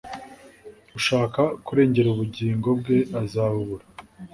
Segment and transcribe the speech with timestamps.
[0.97, 3.85] "Ushaka kurengera ubugingo bwe azabubura,